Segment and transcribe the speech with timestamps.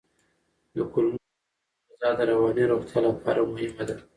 [0.75, 3.95] د کولمو سالمه غذا د رواني روغتیا لپاره مهمه ده.